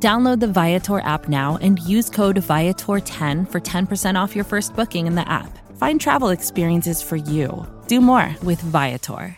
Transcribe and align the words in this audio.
Download 0.00 0.38
the 0.38 0.46
Viator 0.46 1.00
app 1.00 1.28
now 1.28 1.58
and 1.60 1.80
use 1.80 2.08
code 2.08 2.36
Viator10 2.36 3.50
for 3.50 3.60
10% 3.60 4.14
off 4.14 4.36
your 4.36 4.44
first 4.44 4.76
booking 4.76 5.08
in 5.08 5.16
the 5.16 5.28
app. 5.28 5.58
Find 5.76 6.00
travel 6.00 6.28
experiences 6.28 7.02
for 7.02 7.16
you. 7.16 7.66
Do 7.88 8.00
more 8.00 8.36
with 8.44 8.60
Viator. 8.60 9.36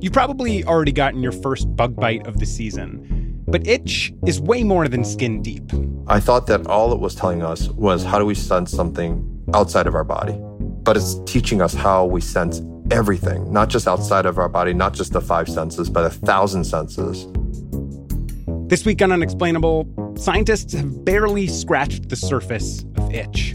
You've 0.00 0.12
probably 0.12 0.64
already 0.64 0.92
gotten 0.92 1.22
your 1.22 1.32
first 1.32 1.74
bug 1.76 1.94
bite 1.94 2.26
of 2.26 2.38
the 2.38 2.46
season, 2.46 3.42
but 3.46 3.66
itch 3.66 4.12
is 4.26 4.40
way 4.40 4.64
more 4.64 4.88
than 4.88 5.04
skin 5.04 5.40
deep. 5.40 5.70
I 6.08 6.18
thought 6.20 6.48
that 6.48 6.66
all 6.66 6.92
it 6.92 6.98
was 6.98 7.14
telling 7.14 7.42
us 7.42 7.68
was 7.68 8.04
how 8.04 8.18
do 8.18 8.24
we 8.24 8.34
sense 8.34 8.72
something 8.72 9.44
outside 9.54 9.86
of 9.86 9.94
our 9.94 10.04
body, 10.04 10.36
but 10.60 10.96
it's 10.96 11.18
teaching 11.26 11.62
us 11.62 11.74
how 11.74 12.04
we 12.06 12.20
sense 12.20 12.60
everything, 12.90 13.52
not 13.52 13.68
just 13.68 13.88
outside 13.88 14.26
of 14.26 14.38
our 14.38 14.48
body, 14.48 14.72
not 14.72 14.94
just 14.94 15.12
the 15.12 15.20
five 15.20 15.48
senses, 15.48 15.90
but 15.90 16.04
a 16.04 16.10
thousand 16.10 16.64
senses. 16.64 17.26
This 18.68 18.84
week 18.84 19.00
on 19.02 19.12
Unexplainable, 19.12 20.14
scientists 20.16 20.72
have 20.72 21.04
barely 21.04 21.46
scratched 21.46 22.08
the 22.08 22.16
surface 22.16 22.84
of 22.96 23.12
itch. 23.14 23.54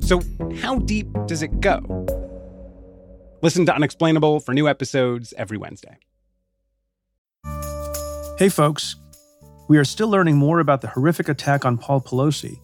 So, 0.00 0.22
how 0.56 0.78
deep 0.80 1.06
does 1.26 1.42
it 1.42 1.60
go? 1.60 1.80
Listen 3.40 3.66
to 3.66 3.74
Unexplainable 3.74 4.40
for 4.40 4.52
new 4.52 4.68
episodes 4.68 5.32
every 5.36 5.58
Wednesday. 5.58 5.98
Hey, 8.38 8.48
folks. 8.48 8.96
We 9.68 9.76
are 9.76 9.84
still 9.84 10.08
learning 10.08 10.38
more 10.38 10.60
about 10.60 10.80
the 10.80 10.88
horrific 10.88 11.28
attack 11.28 11.66
on 11.66 11.76
Paul 11.76 12.00
Pelosi, 12.00 12.58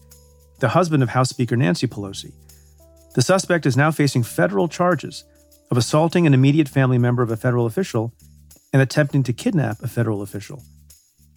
the 0.59 0.69
husband 0.69 1.03
of 1.03 1.09
House 1.09 1.29
Speaker 1.29 1.55
Nancy 1.55 1.85
Pelosi. 1.85 2.33
The 3.13 3.21
suspect 3.21 3.67
is 3.67 3.77
now 3.77 3.91
facing 3.91 4.23
federal 4.23 4.67
charges 4.67 5.23
of 5.71 5.77
assaulting 5.77 6.27
an 6.27 6.33
immediate 6.33 6.69
family 6.69 6.97
member 6.97 7.23
of 7.23 7.31
a 7.31 7.37
federal 7.37 7.65
official 7.65 8.13
and 8.73 8.81
attempting 8.81 9.23
to 9.23 9.33
kidnap 9.33 9.81
a 9.81 9.87
federal 9.87 10.21
official. 10.21 10.63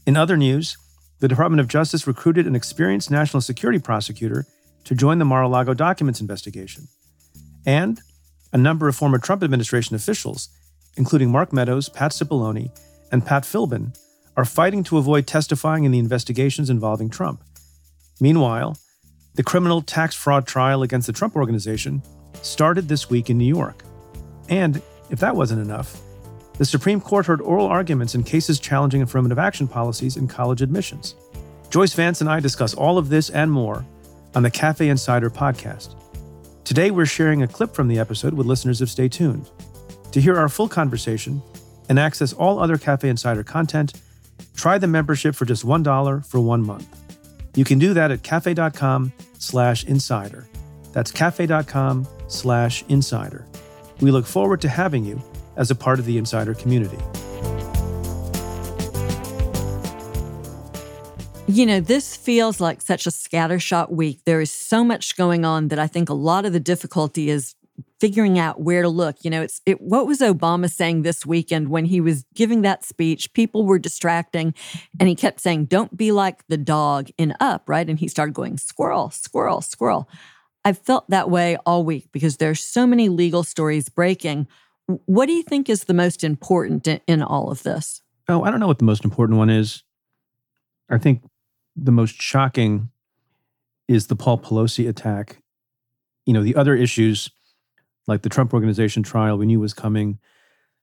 In 0.06 0.16
other 0.16 0.36
news, 0.36 0.76
the 1.20 1.28
Department 1.28 1.60
of 1.60 1.68
Justice 1.68 2.06
recruited 2.06 2.46
an 2.46 2.54
experienced 2.54 3.10
national 3.10 3.40
security 3.40 3.78
prosecutor 3.78 4.46
to 4.84 4.94
join 4.94 5.18
the 5.18 5.24
Mar 5.24 5.42
a 5.42 5.48
Lago 5.48 5.74
documents 5.74 6.20
investigation. 6.20 6.88
And 7.66 8.00
a 8.52 8.58
number 8.58 8.88
of 8.88 8.96
former 8.96 9.18
Trump 9.18 9.42
administration 9.42 9.96
officials, 9.96 10.48
including 10.96 11.30
Mark 11.30 11.52
Meadows, 11.52 11.88
Pat 11.88 12.12
Cipollone, 12.12 12.70
and 13.12 13.24
Pat 13.24 13.42
Philbin, 13.42 13.96
are 14.36 14.44
fighting 14.44 14.84
to 14.84 14.98
avoid 14.98 15.26
testifying 15.26 15.84
in 15.84 15.90
the 15.90 15.98
investigations 15.98 16.70
involving 16.70 17.10
Trump. 17.10 17.42
Meanwhile, 18.20 18.76
the 19.34 19.42
criminal 19.42 19.82
tax 19.82 20.14
fraud 20.14 20.46
trial 20.46 20.82
against 20.82 21.06
the 21.06 21.12
Trump 21.12 21.36
Organization 21.36 22.02
started 22.42 22.88
this 22.88 23.10
week 23.10 23.30
in 23.30 23.38
New 23.38 23.44
York. 23.44 23.84
And 24.48 24.80
if 25.10 25.20
that 25.20 25.36
wasn't 25.36 25.60
enough, 25.60 26.00
the 26.58 26.64
Supreme 26.64 27.00
Court 27.00 27.26
heard 27.26 27.40
oral 27.40 27.66
arguments 27.66 28.14
in 28.14 28.24
cases 28.24 28.58
challenging 28.58 29.02
affirmative 29.02 29.38
action 29.38 29.68
policies 29.68 30.16
in 30.16 30.26
college 30.26 30.60
admissions. 30.60 31.14
Joyce 31.70 31.94
Vance 31.94 32.20
and 32.20 32.28
I 32.28 32.40
discuss 32.40 32.74
all 32.74 32.98
of 32.98 33.08
this 33.08 33.30
and 33.30 33.50
more 33.50 33.84
on 34.34 34.42
the 34.42 34.50
Cafe 34.50 34.88
Insider 34.88 35.30
podcast. 35.30 35.94
Today, 36.64 36.90
we're 36.90 37.06
sharing 37.06 37.42
a 37.42 37.48
clip 37.48 37.74
from 37.74 37.88
the 37.88 37.98
episode 37.98 38.34
with 38.34 38.46
listeners 38.46 38.80
of 38.80 38.90
Stay 38.90 39.08
Tuned. 39.08 39.48
To 40.12 40.20
hear 40.20 40.36
our 40.36 40.48
full 40.48 40.68
conversation 40.68 41.40
and 41.88 41.98
access 41.98 42.32
all 42.32 42.58
other 42.58 42.76
Cafe 42.76 43.08
Insider 43.08 43.44
content, 43.44 43.94
try 44.56 44.78
the 44.78 44.86
membership 44.86 45.34
for 45.34 45.44
just 45.44 45.64
$1 45.64 46.26
for 46.26 46.40
one 46.40 46.62
month. 46.62 46.88
You 47.54 47.64
can 47.64 47.78
do 47.78 47.94
that 47.94 48.10
at 48.10 48.22
cafe.com 48.22 49.12
slash 49.38 49.84
insider. 49.84 50.46
That's 50.92 51.10
cafe.com 51.10 52.06
slash 52.28 52.84
insider. 52.88 53.46
We 54.00 54.10
look 54.10 54.26
forward 54.26 54.60
to 54.60 54.68
having 54.68 55.04
you 55.04 55.20
as 55.56 55.70
a 55.70 55.74
part 55.74 55.98
of 55.98 56.04
the 56.04 56.18
Insider 56.18 56.54
community. 56.54 56.98
You 61.48 61.66
know, 61.66 61.80
this 61.80 62.14
feels 62.14 62.60
like 62.60 62.82
such 62.82 63.06
a 63.06 63.10
scattershot 63.10 63.90
week. 63.90 64.20
There 64.24 64.40
is 64.40 64.52
so 64.52 64.84
much 64.84 65.16
going 65.16 65.44
on 65.44 65.68
that 65.68 65.78
I 65.78 65.86
think 65.86 66.08
a 66.08 66.14
lot 66.14 66.44
of 66.44 66.52
the 66.52 66.60
difficulty 66.60 67.30
is 67.30 67.54
figuring 67.98 68.38
out 68.38 68.60
where 68.60 68.82
to 68.82 68.88
look. 68.88 69.16
You 69.22 69.30
know, 69.30 69.42
it's 69.42 69.60
it, 69.66 69.80
what 69.80 70.06
was 70.06 70.20
Obama 70.20 70.70
saying 70.70 71.02
this 71.02 71.26
weekend 71.26 71.68
when 71.68 71.86
he 71.86 72.00
was 72.00 72.24
giving 72.34 72.62
that 72.62 72.84
speech? 72.84 73.32
People 73.32 73.64
were 73.64 73.78
distracting, 73.78 74.54
and 75.00 75.08
he 75.08 75.14
kept 75.14 75.40
saying, 75.40 75.64
"Don't 75.64 75.96
be 75.96 76.12
like 76.12 76.46
the 76.48 76.58
dog 76.58 77.08
in 77.16 77.34
Up," 77.40 77.68
right? 77.68 77.88
And 77.88 77.98
he 77.98 78.08
started 78.08 78.34
going, 78.34 78.58
"Squirrel, 78.58 79.10
squirrel, 79.10 79.60
squirrel." 79.60 80.08
I've 80.64 80.78
felt 80.78 81.08
that 81.10 81.30
way 81.30 81.56
all 81.64 81.84
week 81.84 82.08
because 82.12 82.36
there's 82.36 82.62
so 82.62 82.86
many 82.86 83.08
legal 83.08 83.42
stories 83.42 83.88
breaking. 83.88 84.46
What 84.86 85.26
do 85.26 85.32
you 85.32 85.42
think 85.42 85.68
is 85.68 85.84
the 85.84 85.94
most 85.94 86.24
important 86.24 86.86
in, 86.86 87.00
in 87.06 87.22
all 87.22 87.50
of 87.50 87.62
this? 87.62 88.02
Oh, 88.28 88.42
I 88.42 88.50
don't 88.50 88.60
know 88.60 88.66
what 88.66 88.78
the 88.78 88.84
most 88.84 89.04
important 89.04 89.38
one 89.38 89.50
is. 89.50 89.82
I 90.90 90.98
think 90.98 91.22
the 91.76 91.92
most 91.92 92.20
shocking 92.20 92.90
is 93.86 94.06
the 94.06 94.16
Paul 94.16 94.38
Pelosi 94.38 94.88
attack. 94.88 95.42
You 96.26 96.34
know, 96.34 96.42
the 96.42 96.56
other 96.56 96.74
issues 96.74 97.30
like 98.06 98.22
the 98.22 98.28
Trump 98.28 98.52
Organization 98.52 99.02
trial 99.02 99.38
we 99.38 99.46
knew 99.46 99.60
was 99.60 99.74
coming, 99.74 100.18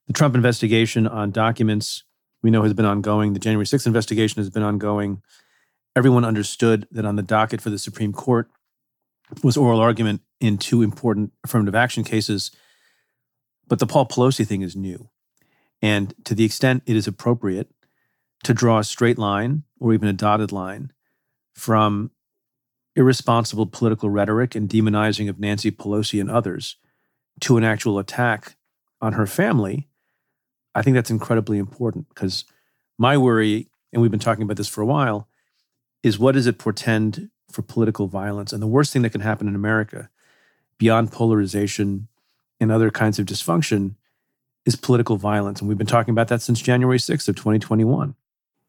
the 0.06 0.12
Trump 0.12 0.34
investigation 0.34 1.06
on 1.06 1.30
documents 1.30 2.04
we 2.42 2.50
know 2.50 2.62
has 2.62 2.74
been 2.74 2.84
ongoing, 2.84 3.32
the 3.32 3.40
January 3.40 3.66
6th 3.66 3.86
investigation 3.86 4.40
has 4.40 4.50
been 4.50 4.62
ongoing. 4.62 5.22
Everyone 5.96 6.24
understood 6.24 6.86
that 6.92 7.04
on 7.04 7.16
the 7.16 7.22
docket 7.22 7.60
for 7.60 7.70
the 7.70 7.78
Supreme 7.78 8.12
Court 8.12 8.48
was 9.42 9.56
oral 9.56 9.80
argument 9.80 10.22
in 10.40 10.58
two 10.58 10.82
important 10.82 11.32
affirmative 11.44 11.74
action 11.74 12.04
cases. 12.04 12.50
But 13.66 13.78
the 13.78 13.86
Paul 13.86 14.06
Pelosi 14.06 14.46
thing 14.46 14.62
is 14.62 14.76
new. 14.76 15.10
And 15.82 16.14
to 16.24 16.34
the 16.34 16.44
extent 16.44 16.82
it 16.86 16.96
is 16.96 17.06
appropriate 17.06 17.68
to 18.44 18.54
draw 18.54 18.78
a 18.78 18.84
straight 18.84 19.18
line 19.18 19.64
or 19.80 19.92
even 19.92 20.08
a 20.08 20.12
dotted 20.12 20.52
line 20.52 20.92
from 21.54 22.10
irresponsible 22.94 23.66
political 23.66 24.08
rhetoric 24.08 24.54
and 24.54 24.68
demonizing 24.68 25.28
of 25.28 25.38
Nancy 25.38 25.70
Pelosi 25.70 26.20
and 26.20 26.30
others 26.30 26.76
to 27.40 27.56
an 27.56 27.64
actual 27.64 27.98
attack 27.98 28.56
on 29.00 29.12
her 29.14 29.26
family, 29.26 29.88
I 30.74 30.82
think 30.82 30.94
that's 30.94 31.10
incredibly 31.10 31.58
important 31.58 32.08
because 32.08 32.44
my 32.98 33.16
worry, 33.16 33.68
and 33.92 34.00
we've 34.00 34.10
been 34.10 34.20
talking 34.20 34.42
about 34.42 34.56
this 34.56 34.68
for 34.68 34.80
a 34.80 34.86
while, 34.86 35.28
is 36.02 36.18
what 36.18 36.32
does 36.32 36.46
it 36.46 36.58
portend 36.58 37.30
for 37.56 37.62
political 37.62 38.06
violence. 38.06 38.52
And 38.52 38.62
the 38.62 38.66
worst 38.66 38.92
thing 38.92 39.00
that 39.02 39.10
can 39.10 39.22
happen 39.22 39.48
in 39.48 39.54
America, 39.54 40.10
beyond 40.78 41.10
polarization 41.10 42.06
and 42.60 42.70
other 42.70 42.90
kinds 42.90 43.18
of 43.18 43.24
dysfunction, 43.24 43.94
is 44.66 44.76
political 44.76 45.16
violence. 45.16 45.60
And 45.60 45.68
we've 45.68 45.78
been 45.78 45.86
talking 45.86 46.12
about 46.12 46.28
that 46.28 46.42
since 46.42 46.60
January 46.60 46.98
6th 46.98 47.28
of 47.28 47.36
2021. 47.36 48.14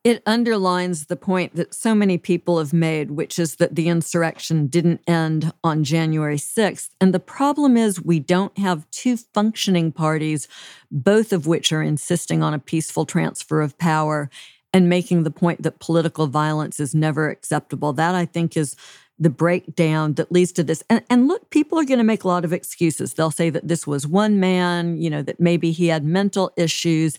It 0.03 0.23
underlines 0.25 1.07
the 1.07 1.17
point 1.17 1.55
that 1.55 1.73
so 1.73 1.93
many 1.93 2.17
people 2.17 2.59
have 2.59 2.71
made, 2.71 3.11
which 3.11 3.37
is 3.37 3.55
that 3.55 3.75
the 3.75 3.89
insurrection 3.89 4.67
didn't 4.67 5.01
end 5.05 5.51
on 5.65 5.83
January 5.83 6.37
6th. 6.37 6.91
And 7.01 7.13
the 7.13 7.19
problem 7.19 7.75
is, 7.75 8.01
we 8.01 8.21
don't 8.21 8.57
have 8.57 8.89
two 8.89 9.17
functioning 9.17 9.91
parties, 9.91 10.47
both 10.89 11.33
of 11.33 11.45
which 11.45 11.73
are 11.73 11.83
insisting 11.83 12.41
on 12.41 12.53
a 12.53 12.59
peaceful 12.59 13.05
transfer 13.05 13.59
of 13.59 13.77
power 13.77 14.29
and 14.73 14.89
making 14.89 15.23
the 15.23 15.31
point 15.31 15.63
that 15.63 15.79
political 15.79 16.27
violence 16.27 16.79
is 16.79 16.93
never 16.93 17.29
acceptable. 17.29 17.93
That 17.93 18.15
I 18.15 18.25
think 18.25 18.57
is 18.57 18.75
the 19.19 19.29
breakdown 19.29 20.13
that 20.13 20.31
leads 20.31 20.51
to 20.53 20.63
this. 20.63 20.83
And, 20.89 21.03
and 21.09 21.27
look, 21.27 21.49
people 21.49 21.79
are 21.79 21.85
going 21.85 21.97
to 21.97 22.03
make 22.03 22.23
a 22.23 22.27
lot 22.27 22.45
of 22.45 22.53
excuses. 22.53 23.13
They'll 23.13 23.31
say 23.31 23.49
that 23.49 23.67
this 23.67 23.87
was 23.87 24.05
one 24.05 24.39
man, 24.39 25.01
you 25.01 25.09
know, 25.09 25.23
that 25.23 25.39
maybe 25.39 25.71
he 25.71 25.87
had 25.87 26.03
mental 26.03 26.51
issues. 26.55 27.17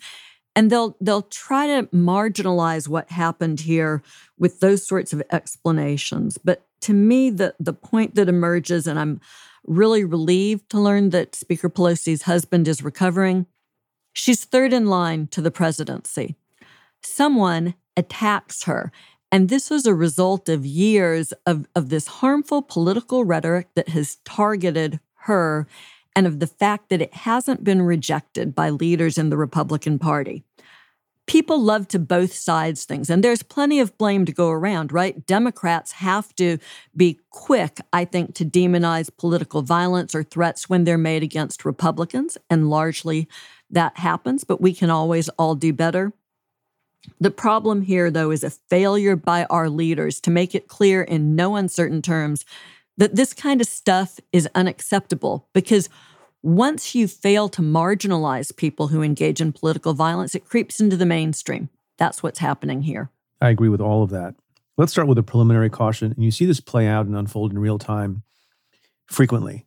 And 0.55 0.71
they'll 0.71 0.97
they'll 1.01 1.23
try 1.23 1.67
to 1.69 1.85
marginalize 1.95 2.89
what 2.89 3.11
happened 3.11 3.61
here 3.61 4.03
with 4.39 4.61
those 4.61 4.85
sorts 4.85 5.13
of 5.13 5.23
explanations. 5.31 6.37
But 6.37 6.67
to 6.83 6.93
me, 6.93 7.31
the 7.31 7.55
the 7.61 7.73
point 7.73 8.17
that 8.17 8.29
emerges, 8.29 8.87
and 8.87 8.99
I'm 8.99 9.21
really 9.65 10.05
relieved 10.05 10.69
to 10.71 10.81
learn 10.81 11.11
that 11.11 11.37
Speaker 11.37 11.69
Pelosi's 11.69 12.23
husband 12.23 12.67
is 12.67 12.83
recovering. 12.83 13.47
She's 14.15 14.45
third 14.45 14.73
in 14.73 14.87
line 14.87 15.29
to 15.29 15.41
the 15.41 15.53
presidency 15.53 16.35
someone 17.03 17.75
attacks 17.97 18.65
her. 18.65 18.93
And 19.31 19.49
this 19.49 19.69
was 19.69 19.85
a 19.85 19.95
result 19.95 20.49
of 20.49 20.65
years 20.65 21.33
of, 21.47 21.67
of 21.77 21.91
this 21.91 22.07
harmful 22.07 22.63
political 22.63 23.25
rhetoric 23.25 23.69
that 23.75 23.91
has 23.91 24.17
targeted 24.25 25.01
her 25.23 25.67
and 26.17 26.27
of 26.27 26.41
the 26.41 26.47
fact 26.47 26.89
that 26.89 27.03
it 27.03 27.13
hasn't 27.15 27.63
been 27.63 27.83
rejected 27.83 28.55
by 28.55 28.71
leaders 28.71 29.19
in 29.19 29.29
the 29.31 29.37
Republican 29.37 29.99
Party. 29.99 30.45
people 31.29 31.63
love 31.63 31.87
to 31.89 31.99
both 31.99 32.33
sides 32.33 32.85
things, 32.85 33.09
and 33.09 33.23
there's 33.23 33.43
plenty 33.43 33.79
of 33.79 33.97
blame 33.99 34.25
to 34.25 34.33
go 34.33 34.51
around, 34.51 34.91
right? 34.91 35.25
Democrats 35.27 35.93
have 35.93 36.35
to 36.37 36.59
be 36.97 37.21
quick, 37.31 37.79
I 37.93 38.05
think, 38.05 38.35
to 38.37 38.45
demonize 38.45 39.11
political 39.17 39.63
violence 39.63 40.15
or 40.15 40.25
threats 40.25 40.69
when 40.69 40.85
they're 40.85 40.99
made 40.99 41.23
against 41.23 41.65
Republicans, 41.65 42.37
and 42.51 42.71
largely 42.71 43.29
that 43.71 43.99
happens, 43.99 44.43
but 44.43 44.61
we 44.61 44.73
can 44.73 44.91
always 44.91 45.29
all 45.31 45.55
do 45.55 45.73
better. 45.73 46.13
The 47.21 47.31
problem 47.31 47.83
here, 47.83 48.11
though, 48.11 48.31
is 48.31 48.45
a 48.45 48.51
failure 48.51 49.17
by 49.17 49.45
our 49.45 49.69
leaders 49.69 50.21
to 50.21 50.31
make 50.31 50.55
it 50.55 50.69
clear 50.69 51.03
in 51.03 51.35
no 51.35 51.57
uncertain 51.57 52.03
terms 52.03 52.45
that 52.97 53.15
this 53.15 53.33
kind 53.33 53.61
of 53.61 53.67
stuff 53.67 54.19
is 54.33 54.49
unacceptable 54.55 55.49
because 55.53 55.89
once 56.43 56.95
you 56.95 57.09
fail 57.09 57.49
to 57.49 57.63
marginalize 57.63 58.55
people 58.57 58.89
who 58.89 59.03
engage 59.03 59.41
in 59.41 59.53
political 59.53 59.95
violence, 59.95 60.35
it 60.35 60.45
creeps 60.45 60.81
into 60.81 60.97
the 60.97 61.07
mainstream. 61.07 61.69
That's 61.99 62.23
what's 62.23 62.39
happening 62.39 62.83
here. 62.83 63.11
I 63.41 63.51
agree 63.51 63.69
with 63.69 63.81
all 63.81 64.03
of 64.03 64.11
that. 64.11 64.35
Let's 64.77 64.93
start 64.93 65.09
with 65.09 65.19
a 65.19 65.23
preliminary 65.23 65.71
caution. 65.71 66.13
And 66.13 66.25
you 66.25 66.31
see 66.31 66.47
this 66.47 66.61
play 66.61 66.87
out 66.87 67.07
and 67.07 67.17
unfold 67.17 67.51
in 67.51 67.59
real 67.59 67.79
time 67.79 68.23
frequently. 69.07 69.67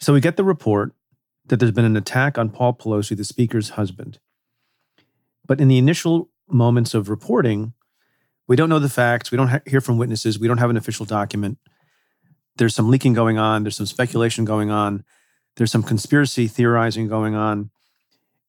So 0.00 0.12
we 0.12 0.20
get 0.20 0.36
the 0.36 0.44
report 0.44 0.92
that 1.46 1.60
there's 1.60 1.72
been 1.72 1.84
an 1.84 1.96
attack 1.96 2.36
on 2.36 2.50
Paul 2.50 2.74
Pelosi, 2.74 3.16
the 3.16 3.24
Speaker's 3.24 3.70
husband. 3.70 4.18
But 5.46 5.60
in 5.60 5.68
the 5.68 5.78
initial 5.78 6.30
moments 6.48 6.94
of 6.94 7.08
reporting, 7.08 7.74
we 8.46 8.56
don't 8.56 8.68
know 8.68 8.78
the 8.78 8.88
facts. 8.88 9.30
We 9.30 9.36
don't 9.36 9.48
ha- 9.48 9.60
hear 9.66 9.80
from 9.80 9.98
witnesses. 9.98 10.38
We 10.38 10.48
don't 10.48 10.58
have 10.58 10.70
an 10.70 10.76
official 10.76 11.06
document. 11.06 11.58
There's 12.56 12.74
some 12.74 12.90
leaking 12.90 13.14
going 13.14 13.38
on. 13.38 13.64
There's 13.64 13.76
some 13.76 13.86
speculation 13.86 14.44
going 14.44 14.70
on. 14.70 15.04
There's 15.56 15.72
some 15.72 15.82
conspiracy 15.82 16.46
theorizing 16.46 17.08
going 17.08 17.34
on. 17.34 17.70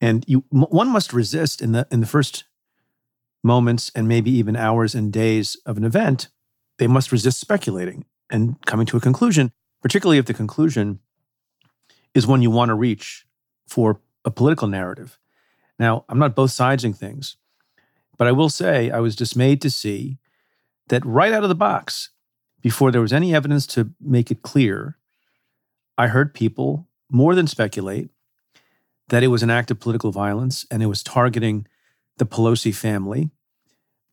And 0.02 0.26
you, 0.28 0.44
one 0.50 0.90
must 0.90 1.14
resist 1.14 1.62
in 1.62 1.72
the 1.72 1.88
in 1.92 2.02
the 2.02 2.08
first 2.08 2.44
moments 3.44 3.92
and 3.96 4.08
maybe 4.08 4.32
even 4.32 4.56
hours 4.56 4.96
and 4.96 5.14
days 5.14 5.56
of 5.66 5.78
an 5.78 5.84
event. 5.84 6.28
They 6.78 6.88
must 6.88 7.12
resist 7.12 7.40
speculating 7.40 8.06
and 8.30 8.60
coming 8.66 8.86
to 8.88 8.98
a 8.98 9.00
conclusion, 9.00 9.52
particularly 9.82 10.18
if 10.18 10.26
the 10.26 10.34
conclusion 10.34 11.00
is 12.14 12.28
one 12.28 12.42
you 12.42 12.52
want 12.52 12.70
to 12.70 12.76
reach 12.76 13.26
for 13.68 14.02
a 14.26 14.32
political 14.32 14.68
narrative. 14.68 15.20
Now, 15.80 16.06
I'm 16.10 16.20
not 16.20 16.36
both 16.36 16.52
sidesing 16.52 16.96
things, 16.96 17.38
but 18.18 18.28
I 18.28 18.32
will 18.32 18.50
say 18.50 18.90
I 18.90 19.00
was 19.00 19.16
dismayed 19.16 19.62
to 19.62 19.70
see 19.70 20.18
that 20.88 21.06
right 21.06 21.34
out 21.34 21.44
of 21.44 21.50
the 21.50 21.56
box, 21.56 22.10
before 22.62 22.92
there 22.92 23.02
was 23.02 23.14
any 23.14 23.36
evidence 23.36 23.68
to 23.68 23.92
make 24.00 24.32
it 24.32 24.42
clear, 24.42 24.98
I 25.98 26.08
heard 26.08 26.34
people 26.34 26.88
more 27.10 27.36
than 27.36 27.48
speculate 27.48 28.10
that 29.10 29.24
it 29.24 29.28
was 29.28 29.44
an 29.44 29.50
act 29.50 29.70
of 29.72 29.80
political 29.80 30.12
violence 30.12 30.66
and 30.72 30.82
it 30.82 30.88
was 30.88 31.04
targeting 31.04 31.68
the 32.18 32.26
Pelosi 32.26 32.74
family 32.74 33.30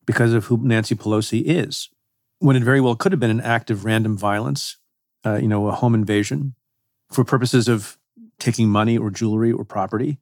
because 0.05 0.33
of 0.33 0.47
who 0.47 0.59
Nancy 0.63 0.95
Pelosi 0.95 1.43
is, 1.45 1.89
when 2.41 2.57
it 2.57 2.63
very 2.63 2.81
well 2.81 2.97
could 2.97 3.13
have 3.13 3.21
been 3.21 3.31
an 3.31 3.41
act 3.41 3.71
of 3.71 3.85
random 3.85 4.19
violence, 4.19 4.77
uh, 5.25 5.37
you 5.37 5.49
know, 5.49 5.69
a 5.69 5.73
home 5.73 5.95
invasion 5.95 6.55
for 7.11 7.25
purposes 7.25 7.69
of 7.69 7.97
taking 8.39 8.69
money 8.69 8.99
or 8.99 9.11
jewelry 9.11 9.53
or 9.53 9.65
property. 9.65 10.19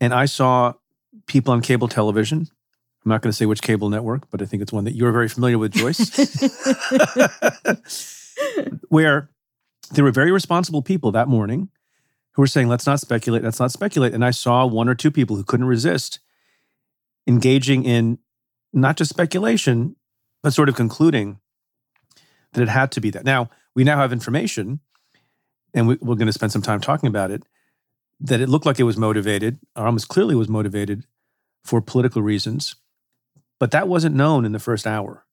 And 0.00 0.12
I 0.12 0.26
saw 0.26 0.74
people 1.26 1.52
on 1.52 1.60
cable 1.60 1.88
television. 1.88 2.48
I'm 3.04 3.08
not 3.08 3.22
going 3.22 3.30
to 3.30 3.36
say 3.36 3.46
which 3.46 3.62
cable 3.62 3.90
network, 3.90 4.30
but 4.30 4.40
I 4.40 4.46
think 4.46 4.62
it's 4.62 4.72
one 4.72 4.84
that 4.84 4.94
you're 4.94 5.12
very 5.12 5.28
familiar 5.28 5.58
with, 5.58 5.72
Joyce, 5.72 5.98
where 8.88 9.28
there 9.92 10.04
were 10.04 10.10
very 10.10 10.32
responsible 10.32 10.82
people 10.82 11.12
that 11.12 11.28
morning 11.28 11.68
who 12.32 12.42
were 12.42 12.46
saying, 12.46 12.68
let's 12.68 12.86
not 12.86 13.00
speculate, 13.00 13.42
let's 13.42 13.60
not 13.60 13.70
speculate. 13.70 14.12
And 14.12 14.24
I 14.24 14.30
saw 14.30 14.66
one 14.66 14.88
or 14.88 14.94
two 14.94 15.10
people 15.10 15.36
who 15.36 15.44
couldn't 15.44 15.66
resist 15.66 16.20
engaging 17.26 17.84
in 17.84 18.18
not 18.72 18.96
just 18.96 19.10
speculation, 19.10 19.96
but 20.42 20.52
sort 20.52 20.68
of 20.68 20.74
concluding 20.74 21.38
that 22.52 22.62
it 22.62 22.68
had 22.68 22.90
to 22.92 23.00
be 23.00 23.10
that. 23.10 23.24
Now, 23.24 23.50
we 23.74 23.84
now 23.84 23.98
have 23.98 24.12
information, 24.12 24.80
and 25.72 25.88
we, 25.88 25.96
we're 26.00 26.16
going 26.16 26.26
to 26.26 26.32
spend 26.32 26.52
some 26.52 26.62
time 26.62 26.80
talking 26.80 27.08
about 27.08 27.30
it, 27.30 27.44
that 28.20 28.40
it 28.40 28.48
looked 28.48 28.66
like 28.66 28.80
it 28.80 28.84
was 28.84 28.96
motivated, 28.96 29.58
or 29.76 29.86
almost 29.86 30.08
clearly 30.08 30.34
was 30.34 30.48
motivated 30.48 31.04
for 31.64 31.80
political 31.80 32.22
reasons. 32.22 32.76
But 33.58 33.70
that 33.70 33.88
wasn't 33.88 34.16
known 34.16 34.44
in 34.44 34.52
the 34.52 34.58
first 34.58 34.86
hour. 34.86 35.24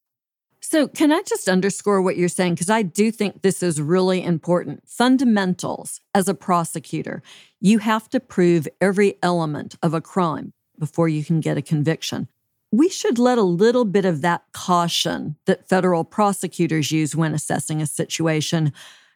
So, 0.63 0.87
can 0.87 1.11
I 1.11 1.23
just 1.23 1.49
underscore 1.49 2.01
what 2.01 2.17
you're 2.17 2.29
saying? 2.29 2.53
Because 2.53 2.69
I 2.69 2.83
do 2.83 3.11
think 3.11 3.41
this 3.41 3.63
is 3.63 3.81
really 3.81 4.23
important. 4.23 4.87
Fundamentals 4.87 5.99
as 6.13 6.27
a 6.27 6.35
prosecutor, 6.35 7.23
you 7.59 7.79
have 7.79 8.09
to 8.11 8.19
prove 8.19 8.67
every 8.79 9.15
element 9.23 9.75
of 9.81 9.93
a 9.95 10.01
crime 10.01 10.53
before 10.77 11.09
you 11.09 11.25
can 11.25 11.39
get 11.39 11.57
a 11.57 11.61
conviction. 11.63 12.27
We 12.71 12.89
should 12.89 13.19
let 13.19 13.37
a 13.37 13.43
little 13.43 13.85
bit 13.85 14.05
of 14.05 14.21
that 14.21 14.43
caution 14.53 15.35
that 15.45 15.67
federal 15.67 16.03
prosecutors 16.03 16.91
use 16.91 17.15
when 17.15 17.33
assessing 17.33 17.81
a 17.81 17.87
situation 17.87 18.71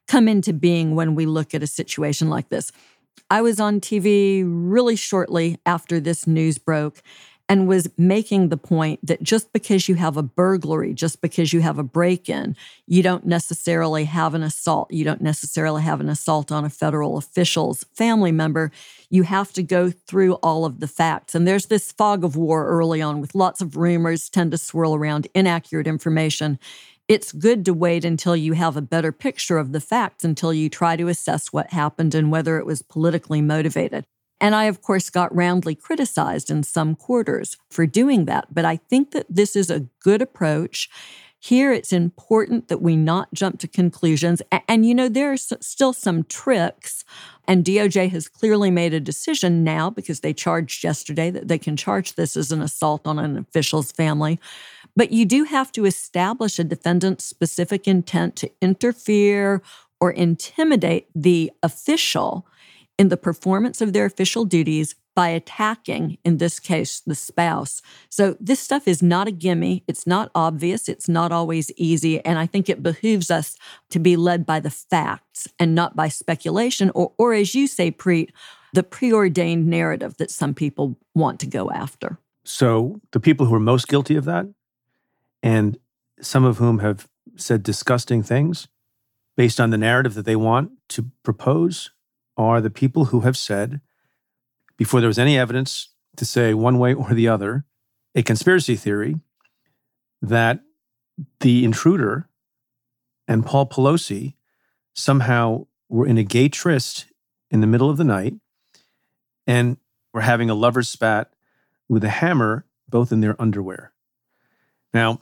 come 0.07 0.27
into 0.27 0.51
being 0.51 0.95
when 0.95 1.15
we 1.15 1.25
look 1.25 1.53
at 1.53 1.63
a 1.63 1.67
situation 1.67 2.29
like 2.29 2.49
this. 2.49 2.71
I 3.29 3.41
was 3.41 3.59
on 3.59 3.81
TV 3.81 4.43
really 4.45 4.95
shortly 4.95 5.59
after 5.65 5.99
this 5.99 6.27
news 6.27 6.57
broke 6.57 7.01
and 7.47 7.67
was 7.67 7.89
making 7.97 8.49
the 8.49 8.57
point 8.57 9.05
that 9.05 9.21
just 9.21 9.53
because 9.53 9.87
you 9.87 9.95
have 9.95 10.17
a 10.17 10.23
burglary, 10.23 10.93
just 10.93 11.21
because 11.21 11.53
you 11.53 11.61
have 11.61 11.77
a 11.77 11.83
break 11.83 12.27
in, 12.27 12.55
you 12.87 13.03
don't 13.03 13.25
necessarily 13.25 14.05
have 14.05 14.33
an 14.33 14.41
assault. 14.41 14.91
You 14.91 15.03
don't 15.05 15.21
necessarily 15.21 15.83
have 15.83 16.01
an 16.01 16.09
assault 16.09 16.51
on 16.51 16.65
a 16.65 16.69
federal 16.69 17.17
official's 17.17 17.85
family 17.93 18.31
member. 18.31 18.71
You 19.09 19.23
have 19.23 19.53
to 19.53 19.63
go 19.63 19.91
through 19.91 20.33
all 20.35 20.65
of 20.65 20.79
the 20.79 20.87
facts. 20.87 21.35
And 21.35 21.47
there's 21.47 21.67
this 21.67 21.91
fog 21.91 22.23
of 22.23 22.35
war 22.35 22.67
early 22.67 23.01
on 23.01 23.21
with 23.21 23.35
lots 23.35 23.61
of 23.61 23.77
rumors 23.77 24.27
tend 24.29 24.51
to 24.51 24.57
swirl 24.57 24.95
around 24.95 25.27
inaccurate 25.35 25.87
information 25.87 26.57
it's 27.07 27.31
good 27.31 27.65
to 27.65 27.73
wait 27.73 28.03
until 28.03 28.35
you 28.35 28.53
have 28.53 28.75
a 28.75 28.81
better 28.81 29.11
picture 29.11 29.57
of 29.57 29.71
the 29.71 29.79
facts 29.79 30.23
until 30.23 30.53
you 30.53 30.69
try 30.69 30.95
to 30.95 31.07
assess 31.07 31.53
what 31.53 31.71
happened 31.71 32.15
and 32.15 32.31
whether 32.31 32.57
it 32.57 32.65
was 32.65 32.81
politically 32.81 33.41
motivated. 33.41 34.05
And 34.41 34.55
I, 34.55 34.65
of 34.65 34.81
course, 34.81 35.09
got 35.09 35.33
roundly 35.35 35.75
criticized 35.75 36.49
in 36.49 36.63
some 36.63 36.95
quarters 36.95 37.57
for 37.69 37.85
doing 37.85 38.25
that. 38.25 38.53
But 38.53 38.65
I 38.65 38.77
think 38.77 39.11
that 39.11 39.27
this 39.29 39.55
is 39.55 39.69
a 39.69 39.87
good 40.01 40.21
approach. 40.21 40.89
Here, 41.39 41.71
it's 41.71 41.93
important 41.93 42.67
that 42.67 42.81
we 42.81 42.95
not 42.95 43.33
jump 43.33 43.59
to 43.59 43.67
conclusions. 43.67 44.41
And, 44.67 44.85
you 44.85 44.95
know, 44.95 45.07
there 45.07 45.31
are 45.31 45.37
still 45.37 45.93
some 45.93 46.23
tricks. 46.23 47.05
And 47.47 47.63
DOJ 47.63 48.09
has 48.09 48.27
clearly 48.27 48.71
made 48.71 48.93
a 48.93 48.99
decision 48.99 49.63
now 49.63 49.89
because 49.91 50.21
they 50.21 50.33
charged 50.33 50.83
yesterday 50.83 51.29
that 51.29 51.47
they 51.47 51.59
can 51.59 51.77
charge 51.77 52.15
this 52.15 52.35
as 52.35 52.51
an 52.51 52.61
assault 52.61 53.05
on 53.05 53.19
an 53.19 53.37
official's 53.37 53.91
family. 53.91 54.39
But 54.95 55.11
you 55.11 55.25
do 55.25 55.43
have 55.43 55.71
to 55.73 55.85
establish 55.85 56.57
a 56.57 56.63
defendant's 56.63 57.25
specific 57.25 57.87
intent 57.87 58.35
to 58.37 58.51
interfere 58.61 59.61
or 59.99 60.11
intimidate 60.11 61.07
the 61.13 61.51
official 61.61 62.47
in 62.97 63.09
the 63.09 63.17
performance 63.17 63.81
of 63.81 63.91
their 63.91 64.05
official 64.05 64.45
duties 64.45 64.95
by 65.15 65.29
attacking, 65.29 66.17
in 66.25 66.37
this 66.37 66.59
case, 66.59 66.99
the 66.99 67.15
spouse. 67.15 67.81
So 68.09 68.35
this 68.39 68.59
stuff 68.59 68.87
is 68.87 69.01
not 69.01 69.27
a 69.27 69.31
gimme. 69.31 69.83
It's 69.87 70.05
not 70.05 70.29
obvious. 70.35 70.89
It's 70.89 71.07
not 71.07 71.31
always 71.31 71.71
easy. 71.77 72.23
And 72.25 72.37
I 72.37 72.45
think 72.45 72.69
it 72.69 72.83
behooves 72.83 73.31
us 73.31 73.55
to 73.91 73.99
be 73.99 74.17
led 74.17 74.45
by 74.45 74.59
the 74.59 74.69
facts 74.69 75.47
and 75.57 75.73
not 75.73 75.95
by 75.95 76.09
speculation, 76.09 76.91
or, 76.93 77.13
or 77.17 77.33
as 77.33 77.55
you 77.55 77.67
say, 77.67 77.91
Preet, 77.91 78.31
the 78.73 78.83
preordained 78.83 79.67
narrative 79.67 80.17
that 80.17 80.31
some 80.31 80.53
people 80.53 80.97
want 81.13 81.39
to 81.39 81.47
go 81.47 81.71
after. 81.71 82.19
So 82.43 82.99
the 83.11 83.21
people 83.21 83.45
who 83.45 83.55
are 83.55 83.59
most 83.59 83.87
guilty 83.87 84.17
of 84.17 84.25
that 84.25 84.47
and 85.45 85.77
some 86.19 86.43
of 86.43 86.57
whom 86.57 86.79
have 86.79 87.07
said 87.35 87.61
disgusting 87.61 88.23
things 88.23 88.67
based 89.37 89.59
on 89.59 89.69
the 89.69 89.77
narrative 89.77 90.15
that 90.15 90.25
they 90.25 90.35
want 90.35 90.71
to 90.89 91.11
propose 91.21 91.91
are 92.35 92.59
the 92.59 92.71
people 92.71 93.05
who 93.05 93.19
have 93.21 93.37
said, 93.37 93.79
before 94.75 94.99
there 94.99 95.07
was 95.07 95.19
any 95.19 95.37
evidence 95.37 95.89
to 96.17 96.25
say 96.25 96.55
one 96.55 96.79
way 96.79 96.95
or 96.95 97.13
the 97.13 97.27
other, 97.27 97.63
a 98.15 98.23
conspiracy 98.23 98.75
theory 98.75 99.19
that 100.19 100.61
the 101.41 101.63
intruder 101.63 102.27
and 103.27 103.45
Paul 103.45 103.67
Pelosi 103.67 104.33
somehow 104.93 105.67
were 105.89 106.07
in 106.07 106.17
a 106.17 106.23
gay 106.23 106.49
tryst 106.49 107.05
in 107.51 107.61
the 107.61 107.67
middle 107.67 107.91
of 107.91 107.97
the 107.97 108.03
night 108.03 108.33
and 109.45 109.77
were 110.11 110.21
having 110.21 110.49
a 110.49 110.55
lover's 110.55 110.89
spat 110.89 111.31
with 111.87 112.03
a 112.03 112.09
hammer, 112.09 112.65
both 112.89 113.11
in 113.11 113.21
their 113.21 113.39
underwear. 113.39 113.93
Now, 114.91 115.19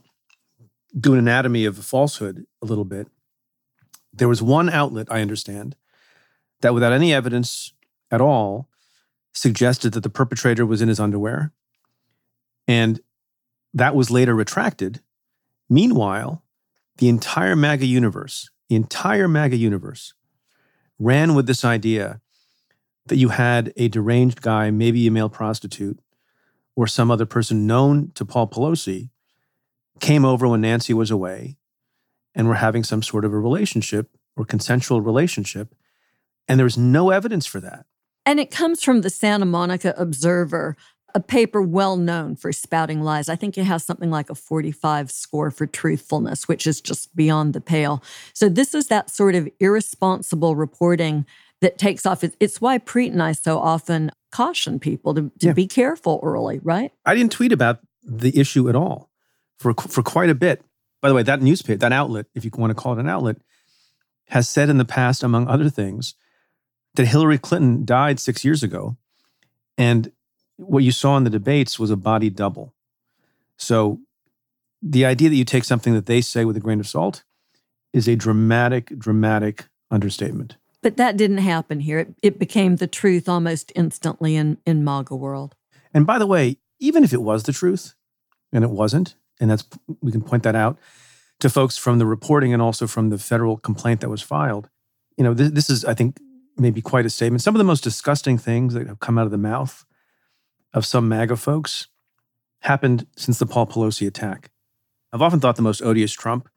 do 0.98 1.14
an 1.14 1.20
anatomy 1.20 1.66
of 1.66 1.78
falsehood 1.78 2.46
a 2.62 2.66
little 2.66 2.86
bit. 2.86 3.08
There 4.14 4.28
was 4.28 4.42
one 4.42 4.70
outlet, 4.70 5.08
I 5.10 5.22
understand, 5.22 5.76
that 6.62 6.74
without 6.74 6.94
any 6.94 7.14
evidence 7.14 7.74
at 8.12 8.22
all 8.22 8.70
suggested 9.34 9.94
that 9.94 10.04
the 10.04 10.10
perpetrator 10.10 10.66
was 10.66 10.82
in 10.82 10.88
his 10.88 11.00
underwear. 11.00 11.52
And 12.68 13.00
that 13.74 13.96
was 13.96 14.12
later 14.12 14.36
retracted. 14.36 15.02
Meanwhile, 15.70 16.44
the 16.98 17.10
entire 17.10 17.56
MAGA 17.56 17.88
universe, 17.88 18.52
the 18.70 18.76
entire 18.76 19.28
MAGA 19.28 19.58
universe 19.58 20.14
ran 21.00 21.34
with 21.34 21.48
this 21.48 21.66
idea 21.66 22.22
that 23.08 23.18
you 23.18 23.30
had 23.30 23.74
a 23.76 23.88
deranged 23.88 24.42
guy, 24.42 24.70
maybe 24.70 25.06
a 25.08 25.12
male 25.12 25.30
prostitute, 25.30 26.00
or 26.76 26.88
some 26.88 27.12
other 27.12 27.26
person 27.26 27.68
known 27.68 28.12
to 28.16 28.24
Paul 28.24 28.48
Pelosi 28.48 29.10
came 30.00 30.26
over 30.26 30.48
when 30.48 30.62
Nancy 30.62 30.94
was 30.94 31.12
away 31.12 31.58
and 32.36 32.48
were 32.48 32.56
having 32.56 32.84
some 32.84 33.04
sort 33.04 33.26
of 33.26 33.34
a 33.34 33.40
relationship 33.40 34.10
or 34.36 34.46
consensual 34.46 35.02
relationship. 35.02 35.76
And 36.48 36.60
there's 36.60 36.78
no 36.78 37.10
evidence 37.10 37.46
for 37.46 37.60
that. 37.60 37.86
And 38.26 38.40
it 38.40 38.52
comes 38.52 38.84
from 38.84 39.02
the 39.02 39.10
Santa 39.10 39.46
Monica 39.46 39.94
Observer, 39.98 40.76
a 41.14 41.20
paper 41.20 41.62
well 41.62 41.98
known 41.98 42.36
for 42.36 42.52
spouting 42.52 43.02
lies. 43.02 43.30
I 43.30 43.36
think 43.36 43.58
it 43.58 43.66
has 43.66 43.86
something 43.86 44.10
like 44.10 44.30
a 44.30 44.36
45 44.36 45.12
score 45.12 45.52
for 45.52 45.68
truthfulness, 45.68 46.48
which 46.48 46.66
is 46.66 46.82
just 46.82 47.16
beyond 47.16 47.54
the 47.54 47.62
pale. 47.62 48.04
So, 48.34 48.50
this 48.50 48.74
is 48.74 48.88
that 48.88 49.10
sort 49.10 49.36
of 49.36 49.48
irresponsible 49.60 50.56
reporting 50.56 51.26
that 51.62 51.78
takes 51.78 52.06
off. 52.06 52.24
It's 52.40 52.60
why 52.60 52.80
Preet 52.80 53.12
and 53.12 53.22
I 53.22 53.34
so 53.34 53.60
often 53.60 54.12
caution 54.32 54.80
people 54.80 55.14
to, 55.14 55.32
to 55.40 55.48
yeah. 55.48 55.54
be 55.54 55.68
careful 55.68 56.20
early, 56.24 56.60
right? 56.64 56.92
I 57.06 57.14
didn't 57.14 57.32
tweet 57.32 57.52
about 57.52 57.80
the 58.04 58.38
issue 58.38 58.68
at 58.70 58.76
all 58.76 59.13
for, 59.64 59.74
for 59.74 60.04
quite 60.04 60.30
a 60.30 60.36
bit. 60.36 60.64
By 61.02 61.10
the 61.10 61.16
way, 61.16 61.24
that 61.24 61.42
newspaper, 61.42 61.80
that 61.80 61.92
outlet, 61.92 62.28
if 62.36 62.46
you 62.46 62.52
want 62.56 62.72
to 62.72 62.76
call 62.76 62.94
it 62.94 63.00
an 63.00 63.10
outlet, 63.10 63.38
has 64.30 64.48
said 64.48 64.70
in 64.70 64.78
the 64.78 64.86
past, 64.86 65.24
among 65.24 65.48
other 65.48 65.70
things, 65.70 66.16
that 66.96 67.08
Hillary 67.08 67.38
Clinton 67.38 67.86
died 67.86 68.20
six 68.20 68.46
years 68.46 68.64
ago. 68.64 68.98
And 69.78 70.12
what 70.58 70.84
you 70.84 70.92
saw 70.92 71.18
in 71.18 71.24
the 71.24 71.30
debates 71.30 71.80
was 71.80 71.90
a 71.90 71.98
body 71.98 72.30
double. 72.30 72.74
So 73.58 74.00
the 74.82 75.06
idea 75.06 75.30
that 75.30 75.36
you 75.36 75.46
take 75.46 75.64
something 75.64 75.94
that 75.94 76.06
they 76.06 76.22
say 76.22 76.46
with 76.46 76.58
a 76.58 76.62
grain 76.62 76.80
of 76.80 76.88
salt 76.88 77.24
is 77.92 78.08
a 78.08 78.16
dramatic, 78.16 78.98
dramatic 78.98 79.66
understatement. 79.90 80.58
But 80.82 80.98
that 80.98 81.18
didn't 81.18 81.38
happen 81.40 81.80
here. 81.80 82.00
It, 82.00 82.16
it 82.22 82.40
became 82.40 82.76
the 82.76 82.88
truth 82.88 83.30
almost 83.30 83.72
instantly 83.76 84.36
in, 84.36 84.58
in 84.66 84.84
MAGA 84.84 85.16
world. 85.16 85.56
And 85.94 86.06
by 86.06 86.20
the 86.20 86.28
way, 86.28 86.58
even 86.80 87.04
if 87.04 87.14
it 87.14 87.22
was 87.22 87.44
the 87.44 87.54
truth, 87.54 87.96
and 88.52 88.64
it 88.64 88.70
wasn't, 88.70 89.16
and 89.40 89.50
that's 89.50 89.68
we 90.02 90.12
can 90.12 90.22
point 90.22 90.44
that 90.44 90.56
out 90.56 90.78
to 91.40 91.50
folks 91.50 91.78
from 91.78 92.00
the 92.00 92.06
reporting 92.06 92.54
and 92.54 92.62
also 92.62 92.88
from 92.88 93.10
the 93.10 93.18
federal 93.18 93.58
complaint 93.58 94.02
that 94.02 94.10
was 94.10 94.22
filed. 94.22 94.70
You 95.18 95.24
know, 95.24 95.34
this, 95.34 95.52
this 95.52 95.70
is, 95.70 95.84
I 95.86 95.94
think, 95.94 96.18
maybe 96.58 96.82
quite 96.82 97.06
a 97.06 97.10
statement. 97.10 97.42
Some 97.42 97.56
of 97.56 97.58
the 97.58 97.66
most 97.66 97.84
disgusting 97.84 98.38
things 98.38 98.74
that 98.74 98.88
have 98.88 99.00
come 99.00 99.18
out 99.18 99.26
of 99.26 99.32
the 99.32 99.38
mouth 99.38 99.86
of 100.74 100.86
some 100.86 101.10
MAGA 101.10 101.36
folks 101.36 101.88
happened 102.62 103.08
since 103.18 103.40
the 103.40 103.46
Paul 103.46 103.68
Pelosi 103.68 104.08
attack. 104.08 104.52
I've 105.12 105.22
often 105.22 105.40
thought 105.40 105.56
the 105.56 105.62
most 105.62 105.82
odious 105.82 106.14
Trump 106.14 106.50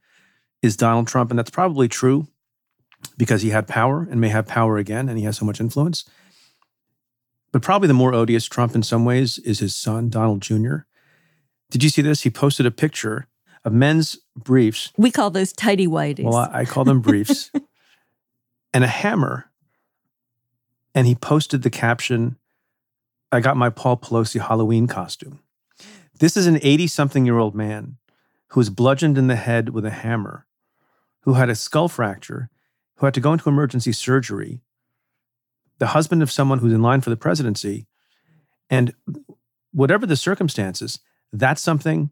is 0.62 0.76
Donald 0.76 1.08
Trump, 1.08 1.30
and 1.30 1.38
that's 1.38 1.50
probably 1.50 1.88
true 1.88 2.28
because 3.18 3.42
he 3.42 3.50
had 3.50 3.66
power 3.66 4.06
and 4.10 4.20
may 4.20 4.28
have 4.28 4.46
power 4.46 4.78
again, 4.78 5.08
and 5.08 5.18
he 5.18 5.24
has 5.24 5.36
so 5.36 5.44
much 5.44 5.60
influence. 5.60 6.04
But 7.52 7.62
probably 7.62 7.88
the 7.88 7.94
more 7.94 8.14
odious 8.14 8.46
Trump 8.46 8.74
in 8.74 8.82
some 8.82 9.04
ways 9.04 9.38
is 9.38 9.58
his 9.58 9.74
son, 9.74 10.08
Donald 10.08 10.42
Jr. 10.42 10.78
Did 11.70 11.82
you 11.82 11.90
see 11.90 12.02
this? 12.02 12.22
He 12.22 12.30
posted 12.30 12.66
a 12.66 12.70
picture 12.70 13.26
of 13.64 13.72
men's 13.72 14.18
briefs. 14.36 14.92
We 14.96 15.10
call 15.10 15.30
those 15.30 15.52
tidy 15.52 15.86
whities. 15.86 16.24
Well, 16.24 16.36
I, 16.36 16.60
I 16.60 16.64
call 16.64 16.84
them 16.84 17.00
briefs. 17.00 17.50
and 18.72 18.84
a 18.84 18.88
hammer. 18.88 19.50
And 20.94 21.06
he 21.06 21.14
posted 21.14 21.62
the 21.62 21.70
caption, 21.70 22.36
I 23.32 23.40
got 23.40 23.56
my 23.56 23.70
Paul 23.70 23.96
Pelosi 23.96 24.40
Halloween 24.40 24.86
costume. 24.86 25.40
This 26.18 26.36
is 26.36 26.46
an 26.46 26.58
80 26.62 26.86
something 26.86 27.26
year 27.26 27.38
old 27.38 27.54
man 27.54 27.96
who 28.48 28.60
was 28.60 28.70
bludgeoned 28.70 29.18
in 29.18 29.26
the 29.26 29.36
head 29.36 29.70
with 29.70 29.84
a 29.84 29.90
hammer, 29.90 30.46
who 31.22 31.34
had 31.34 31.50
a 31.50 31.54
skull 31.54 31.88
fracture, 31.88 32.48
who 32.96 33.06
had 33.06 33.14
to 33.14 33.20
go 33.20 33.32
into 33.32 33.48
emergency 33.48 33.92
surgery, 33.92 34.60
the 35.78 35.88
husband 35.88 36.22
of 36.22 36.30
someone 36.30 36.60
who's 36.60 36.72
in 36.72 36.80
line 36.82 37.00
for 37.00 37.10
the 37.10 37.16
presidency. 37.16 37.86
And 38.70 38.94
whatever 39.72 40.06
the 40.06 40.16
circumstances, 40.16 41.00
that's 41.32 41.62
something 41.62 42.10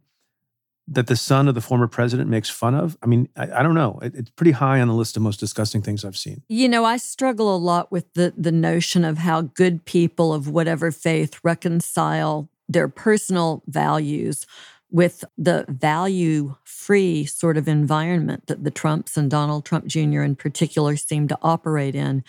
that 0.86 1.06
the 1.06 1.16
son 1.16 1.48
of 1.48 1.54
the 1.54 1.60
former 1.60 1.88
president 1.88 2.28
makes 2.28 2.50
fun 2.50 2.74
of? 2.74 2.96
I 3.02 3.06
mean, 3.06 3.28
I, 3.36 3.60
I, 3.60 3.62
don't 3.62 3.74
know. 3.74 3.98
It, 4.02 4.14
it's 4.14 4.30
pretty 4.30 4.50
high 4.50 4.80
on 4.80 4.88
the 4.88 4.94
list 4.94 5.16
of 5.16 5.22
most 5.22 5.40
disgusting 5.40 5.82
things 5.82 6.04
I've 6.04 6.16
seen. 6.16 6.42
You 6.48 6.68
know, 6.68 6.84
I 6.84 6.98
struggle 6.98 7.54
a 7.54 7.56
lot 7.56 7.90
with 7.90 8.12
the 8.14 8.34
the 8.36 8.52
notion 8.52 9.04
of 9.04 9.18
how 9.18 9.42
good 9.42 9.84
people 9.84 10.32
of 10.32 10.48
whatever 10.48 10.90
faith 10.90 11.40
reconcile 11.42 12.48
their 12.68 12.88
personal 12.88 13.62
values 13.66 14.46
with 14.90 15.24
the 15.36 15.64
value 15.68 16.54
free 16.64 17.24
sort 17.24 17.56
of 17.56 17.66
environment 17.66 18.46
that 18.46 18.62
the 18.62 18.70
Trumps 18.70 19.16
and 19.16 19.30
Donald 19.30 19.64
Trump 19.64 19.86
Jr. 19.86 20.22
in 20.22 20.36
particular 20.36 20.96
seem 20.96 21.26
to 21.28 21.38
operate 21.42 21.94
in. 21.94 22.22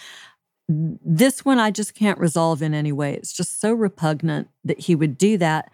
This 0.67 1.45
one 1.45 1.59
I 1.59 1.69
just 1.69 1.93
can't 1.93 2.17
resolve 2.17 2.63
in 2.63 2.73
any 2.73 2.91
way. 2.91 3.13
It's 3.13 3.33
just 3.33 3.61
so 3.61 3.71
repugnant 3.71 4.47
that 4.63 4.79
he 4.79 4.95
would 4.95 5.15
do 5.15 5.37
that 5.37 5.69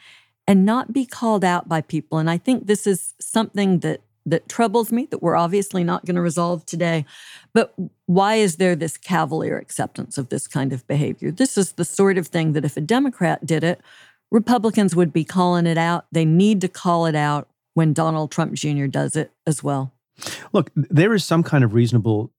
and 0.52 0.66
not 0.66 0.92
be 0.92 1.06
called 1.06 1.46
out 1.46 1.70
by 1.70 1.80
people. 1.80 2.18
And 2.18 2.30
I 2.30 2.38
think 2.38 2.68
this 2.68 2.86
is 2.86 3.14
something 3.22 3.80
that 3.80 4.02
that 4.26 4.50
troubles 4.50 4.92
me 4.92 5.08
that 5.10 5.24
we're 5.24 5.38
obviously 5.38 5.82
not 5.82 6.06
going 6.06 6.18
to 6.18 6.22
resolve 6.22 6.66
today. 6.66 7.06
But 7.54 7.74
why 8.06 8.36
is 8.36 8.58
there 8.58 8.76
this 8.76 8.98
cavalier 8.98 9.58
acceptance 9.58 10.18
of 10.18 10.28
this 10.28 10.50
kind 10.50 10.74
of 10.74 10.86
behavior? 10.88 11.32
This 11.32 11.58
is 11.58 11.72
the 11.72 11.86
sort 11.86 12.18
of 12.18 12.28
thing 12.28 12.52
that 12.52 12.66
if 12.66 12.76
a 12.76 12.82
Democrat 12.82 13.46
did 13.46 13.64
it, 13.64 13.80
Republicans 14.30 14.94
would 14.94 15.14
be 15.14 15.24
calling 15.24 15.66
it 15.66 15.78
out. 15.78 16.06
They 16.12 16.26
need 16.26 16.60
to 16.62 16.68
call 16.68 17.06
it 17.06 17.16
out 17.16 17.48
when 17.74 17.94
Donald 17.94 18.30
Trump 18.30 18.54
Jr. 18.54 18.88
does 18.88 19.16
it 19.16 19.32
as 19.48 19.64
well. 19.64 19.94
Look, 20.52 20.70
there 20.76 21.14
is 21.14 21.24
some 21.24 21.44
kind 21.44 21.64
of 21.64 21.74
reasonable 21.74 22.30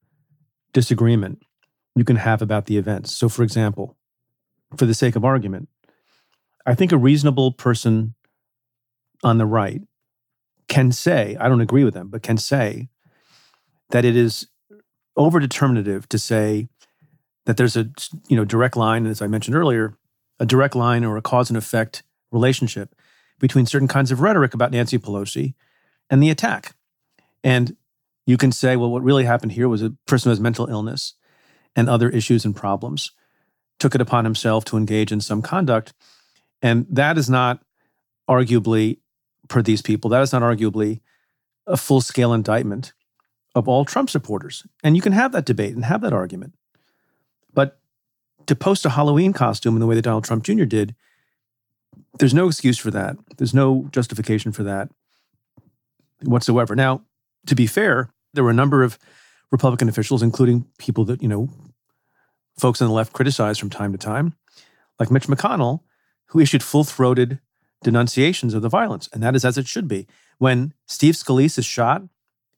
disagreement 0.75 1.43
you 1.97 2.05
can 2.05 2.17
have 2.17 2.43
about 2.43 2.67
the 2.67 2.77
events. 2.77 3.17
So, 3.17 3.31
for 3.31 3.43
example, 3.43 3.97
for 4.77 4.85
the 4.85 4.95
sake 4.95 5.17
of 5.17 5.25
argument, 5.25 5.71
I 6.67 6.75
think 6.75 6.93
a 6.93 6.99
reasonable 6.99 7.53
person 7.53 8.15
on 9.23 9.39
the 9.39 9.47
right 9.47 9.83
can 10.69 10.93
say, 10.93 11.37
I 11.39 11.49
don't 11.49 11.61
agree 11.61 11.85
with 11.85 11.95
them, 11.95 12.09
but 12.09 12.23
can 12.23 12.37
say 12.37 12.89
that 13.91 14.05
it 14.05 14.17
is 14.17 14.49
overdeterminative 15.19 16.07
to 16.07 16.19
say 16.19 16.69
that 17.45 17.57
there's 17.57 17.77
a 17.77 17.91
you 18.29 18.37
know 18.37 18.45
direct 18.45 18.77
line, 18.77 19.07
as 19.07 19.21
I 19.21 19.27
mentioned 19.27 19.57
earlier, 19.57 19.97
a 20.39 20.47
direct 20.47 20.75
line 20.75 21.05
or 21.05 21.17
a 21.17 21.23
cause 21.23 21.51
and 21.51 21.57
effect 21.57 22.03
relationship 22.31 22.95
between 23.39 23.67
certain 23.67 23.89
kinds 23.89 24.11
of 24.11 24.21
rhetoric 24.21 24.55
about 24.55 24.71
Nancy 24.71 24.99
Pelosi 24.99 25.55
and 26.09 26.23
the 26.23 26.31
attack. 26.31 26.75
And 27.45 27.77
you 28.25 28.37
can 28.37 28.53
say, 28.53 28.77
well, 28.77 28.91
what 28.91 29.03
really 29.03 29.25
happened 29.25 29.53
here 29.53 29.69
was 29.69 29.83
a 29.83 29.95
person 30.07 30.31
has 30.31 30.41
mental 30.41 30.69
illness 30.69 31.15
and 31.75 31.89
other 31.89 32.09
issues 32.09 32.45
and 32.45 32.55
problems 32.55 33.11
took 33.79 33.95
it 33.97 34.01
upon 34.01 34.25
himself 34.25 34.65
to 34.65 34.77
engage 34.77 35.11
in 35.11 35.21
some 35.21 35.43
conduct 35.43 35.93
and 36.63 36.87
that 36.89 37.19
is 37.19 37.29
not 37.29 37.63
arguably, 38.31 38.99
per 39.49 39.61
these 39.61 39.83
people, 39.83 40.09
that 40.11 40.23
is 40.23 40.33
not 40.33 40.43
arguably 40.43 41.01
a 41.67 41.77
full 41.77 42.01
scale 42.01 42.33
indictment 42.33 42.93
of 43.55 43.69
all 43.69 43.85
Trump 43.85 44.09
supporters. 44.09 44.65
And 44.83 44.97
you 44.97 45.03
can 45.03 45.13
have 45.13 45.33
that 45.33 45.45
debate 45.45 45.75
and 45.75 45.85
have 45.85 46.01
that 46.01 46.13
argument. 46.13 46.55
But 47.53 47.79
to 48.47 48.55
post 48.55 48.87
a 48.87 48.91
Halloween 48.91 49.33
costume 49.33 49.75
in 49.75 49.81
the 49.81 49.87
way 49.87 49.95
that 49.95 50.03
Donald 50.03 50.25
Trump 50.25 50.45
Jr. 50.45 50.65
did, 50.65 50.95
there's 52.19 52.35
no 52.35 52.47
excuse 52.47 52.79
for 52.79 52.91
that. 52.91 53.17
There's 53.37 53.55
no 53.55 53.89
justification 53.93 54.53
for 54.53 54.63
that 54.63 54.89
whatsoever. 56.23 56.75
Now, 56.75 57.03
to 57.47 57.55
be 57.55 57.67
fair, 57.67 58.13
there 58.33 58.45
were 58.45 58.51
a 58.51 58.55
number 58.55 58.83
of 58.83 58.99
Republican 59.51 59.89
officials, 59.89 60.23
including 60.23 60.67
people 60.79 61.05
that, 61.05 61.23
you 61.23 61.29
know, 61.29 61.49
folks 62.59 62.81
on 62.81 62.89
the 62.89 62.95
left 62.95 63.13
criticize 63.13 63.59
from 63.59 63.71
time 63.71 63.93
to 63.93 63.99
time, 63.99 64.35
like 64.99 65.11
Mitch 65.11 65.27
McConnell, 65.27 65.81
who 66.27 66.41
issued 66.41 66.63
full 66.63 66.85
throated 66.85 67.39
denunciations 67.83 68.55
of 68.55 68.63
the 68.63 68.69
violence. 68.69 69.09
And 69.13 69.23
that 69.23 69.35
is 69.35 69.45
as 69.45 69.59
it 69.59 69.67
should 69.67 69.89
be. 69.89 70.07
When 70.39 70.73
Steve 70.87 71.15
Scalise 71.15 71.59
is 71.59 71.65
shot 71.65 72.03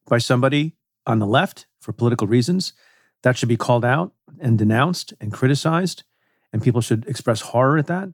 by 0.06 0.18
somebody 0.18 0.74
on 1.06 1.18
the 1.18 1.26
left 1.26 1.66
for 1.80 1.92
political 1.92 2.26
reasons, 2.26 2.72
that 3.22 3.36
should 3.36 3.48
be 3.48 3.56
called 3.56 3.84
out 3.84 4.12
and 4.38 4.58
denounced 4.58 5.14
and 5.20 5.32
criticized. 5.32 6.02
And 6.52 6.62
people 6.62 6.80
should 6.80 7.06
express 7.06 7.40
horror 7.40 7.78
at 7.78 7.86
that. 7.88 8.10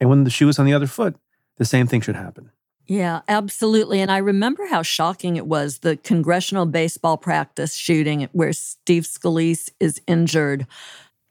And 0.00 0.10
when 0.10 0.24
the 0.24 0.30
shoe 0.30 0.48
is 0.48 0.58
on 0.58 0.66
the 0.66 0.74
other 0.74 0.86
foot, 0.86 1.16
the 1.56 1.64
same 1.64 1.86
thing 1.86 2.00
should 2.00 2.16
happen. 2.16 2.50
Yeah, 2.86 3.20
absolutely. 3.28 4.00
And 4.00 4.10
I 4.10 4.18
remember 4.18 4.66
how 4.66 4.82
shocking 4.82 5.36
it 5.36 5.46
was 5.46 5.78
the 5.78 5.96
congressional 5.96 6.66
baseball 6.66 7.16
practice 7.16 7.74
shooting 7.74 8.28
where 8.32 8.52
Steve 8.52 9.04
Scalise 9.04 9.70
is 9.78 10.00
injured. 10.08 10.66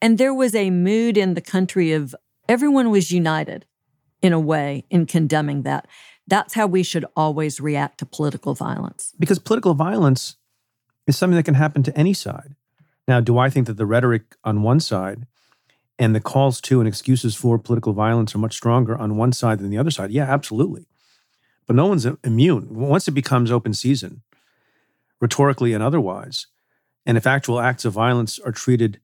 And 0.02 0.18
there 0.18 0.34
was 0.34 0.56
a 0.56 0.70
mood 0.70 1.18
in 1.18 1.34
the 1.34 1.42
country 1.42 1.92
of 1.92 2.16
everyone 2.50 2.90
was 2.90 3.12
united 3.12 3.66
in 4.22 4.34
a 4.34 4.40
way 4.40 4.84
in 4.90 5.06
condemning 5.06 5.62
that. 5.64 5.88
That's 6.28 6.56
how 6.56 6.68
we 6.68 6.84
should 6.84 7.06
always 7.16 7.62
react 7.62 8.00
to 8.00 8.06
political 8.06 8.54
violence. 8.54 9.14
Because 9.18 9.40
political 9.40 9.74
violence 9.74 10.36
is 11.08 11.16
something 11.18 11.38
that 11.38 11.46
can 11.46 11.54
happen 11.54 11.84
to 11.84 11.98
any 11.98 12.14
side. 12.14 12.56
Now, 13.08 13.22
do 13.22 13.38
I 13.38 13.50
think 13.50 13.68
that 13.68 13.78
the 13.78 13.86
rhetoric 13.86 14.36
on 14.44 14.62
one 14.62 14.80
side 14.80 15.26
and 15.98 16.16
the 16.16 16.20
calls 16.20 16.60
to 16.62 16.80
and 16.80 16.88
excuses 16.88 17.36
for 17.36 17.58
political 17.58 17.94
violence 17.94 18.36
are 18.36 18.40
much 18.40 18.56
stronger 18.56 18.98
on 18.98 19.18
one 19.18 19.32
side 19.32 19.60
than 19.60 19.70
the 19.70 19.78
other 19.78 19.92
side? 19.92 20.12
Yeah, 20.12 20.26
absolutely. 20.32 20.88
But 21.66 21.76
no 21.76 21.88
one's 21.88 22.06
immune. 22.24 22.68
Once 22.70 23.08
it 23.08 23.12
becomes 23.12 23.52
open 23.52 23.74
season, 23.74 24.22
rhetorically 25.20 25.74
and 25.74 25.84
otherwise, 25.84 26.48
and 27.06 27.18
if 27.18 27.26
actual 27.26 27.60
acts 27.60 27.86
of 27.86 27.94
violence 27.94 28.40
are 28.40 28.52
treated 28.52 29.00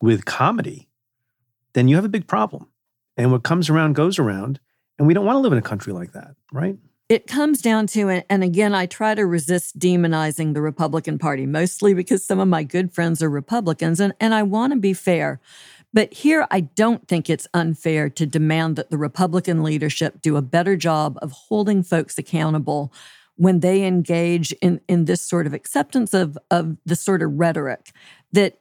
with 0.00 0.24
comedy, 0.24 0.88
then 1.74 1.88
you 1.88 1.96
have 1.96 2.04
a 2.04 2.08
big 2.08 2.26
problem. 2.26 2.68
And 3.16 3.30
what 3.30 3.42
comes 3.42 3.68
around 3.68 3.94
goes 3.94 4.18
around. 4.18 4.60
And 4.98 5.06
we 5.06 5.14
don't 5.14 5.26
want 5.26 5.36
to 5.36 5.40
live 5.40 5.52
in 5.52 5.58
a 5.58 5.62
country 5.62 5.92
like 5.92 6.12
that, 6.12 6.34
right? 6.52 6.76
It 7.08 7.26
comes 7.26 7.60
down 7.60 7.86
to. 7.88 8.22
And 8.30 8.42
again, 8.42 8.74
I 8.74 8.86
try 8.86 9.14
to 9.14 9.26
resist 9.26 9.78
demonizing 9.78 10.54
the 10.54 10.62
Republican 10.62 11.18
Party, 11.18 11.46
mostly 11.46 11.94
because 11.94 12.24
some 12.24 12.40
of 12.40 12.48
my 12.48 12.62
good 12.62 12.92
friends 12.92 13.22
are 13.22 13.28
Republicans, 13.28 14.00
and, 14.00 14.14
and 14.20 14.32
I 14.34 14.42
want 14.42 14.72
to 14.72 14.78
be 14.78 14.94
fair. 14.94 15.40
But 15.92 16.12
here, 16.12 16.46
I 16.50 16.60
don't 16.60 17.06
think 17.06 17.28
it's 17.28 17.46
unfair 17.54 18.08
to 18.10 18.26
demand 18.26 18.76
that 18.76 18.90
the 18.90 18.98
Republican 18.98 19.62
leadership 19.62 20.22
do 20.22 20.36
a 20.36 20.42
better 20.42 20.76
job 20.76 21.18
of 21.22 21.30
holding 21.30 21.82
folks 21.82 22.18
accountable 22.18 22.92
when 23.36 23.60
they 23.60 23.84
engage 23.84 24.52
in, 24.54 24.80
in 24.88 25.04
this 25.04 25.20
sort 25.20 25.46
of 25.46 25.54
acceptance 25.54 26.14
of, 26.14 26.38
of 26.50 26.76
the 26.84 26.96
sort 26.96 27.22
of 27.22 27.32
rhetoric 27.34 27.92
that 28.32 28.58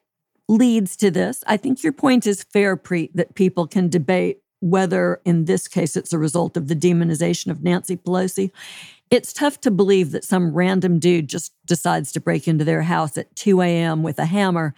leads 0.48 0.96
to 0.98 1.12
this. 1.12 1.44
I 1.48 1.58
think 1.58 1.84
your 1.84 1.94
point 1.94 2.28
is 2.28 2.44
fair, 2.44 2.76
Preet, 2.76 3.12
that 3.16 3.36
people 3.36 3.68
can 3.68 3.90
debate 3.90 4.40
whether 4.60 5.22
in 5.26 5.46
this 5.46 5.68
case 5.68 5.98
it's 5.98 6.14
a 6.14 6.18
result 6.18 6.56
of 6.56 6.68
the 6.70 6.76
demonization 6.76 7.52
of 7.52 7.64
Nancy 7.64 7.98
Pelosi. 7.98 8.52
It's 9.12 9.34
tough 9.34 9.60
to 9.62 9.72
believe 9.72 10.12
that 10.12 10.24
some 10.24 10.54
random 10.54 11.00
dude 11.00 11.28
just 11.28 11.54
decides 11.66 12.12
to 12.14 12.22
break 12.22 12.48
into 12.48 12.64
their 12.64 12.82
house 12.82 13.18
at 13.18 13.36
2 13.36 13.62
a.m. 13.62 14.04
with 14.04 14.20
a 14.20 14.26
hammer 14.26 14.74